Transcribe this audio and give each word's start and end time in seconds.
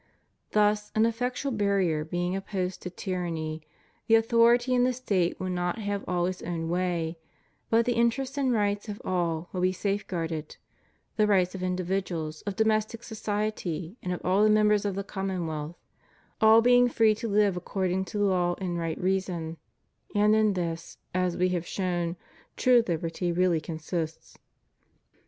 Thus, 0.49 0.91
an 0.95 1.05
effectual 1.05 1.51
barrier 1.51 2.03
being 2.03 2.35
opposed 2.35 2.81
to 2.81 2.89
tyranny, 2.89 3.61
the 4.07 4.15
authority 4.15 4.73
in 4.73 4.83
the 4.83 4.93
State 4.93 5.39
will 5.39 5.51
not 5.51 5.77
have 5.77 6.03
all 6.07 6.25
its 6.25 6.41
own 6.41 6.69
way, 6.69 7.19
but 7.69 7.85
the 7.85 7.93
interests 7.93 8.35
and 8.35 8.51
rights 8.51 8.89
of 8.89 8.99
all 9.05 9.47
will 9.53 9.61
be 9.61 9.71
safe 9.71 10.07
guarded— 10.07 10.57
the 11.17 11.27
rights 11.27 11.53
of 11.53 11.61
individuals, 11.61 12.41
of 12.47 12.55
domestic 12.55 13.03
society, 13.03 13.95
and 14.01 14.11
of 14.11 14.25
all 14.25 14.43
the 14.43 14.49
members 14.49 14.85
of 14.85 14.95
the 14.95 15.03
commonwealth; 15.03 15.75
all 16.41 16.63
being 16.63 16.87
free 16.89 17.13
to 17.13 17.27
live 17.27 17.55
according 17.55 18.03
to 18.05 18.17
law 18.17 18.55
and 18.57 18.79
right 18.79 18.99
reason; 18.99 19.57
and 20.15 20.35
in 20.35 20.53
this, 20.53 20.97
as 21.13 21.37
We 21.37 21.49
have 21.49 21.67
shown, 21.67 22.15
true 22.57 22.83
liberty 22.87 23.31
really 23.31 23.61
consists. 23.61 24.35